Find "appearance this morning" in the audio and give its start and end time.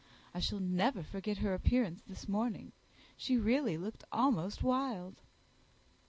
1.53-2.71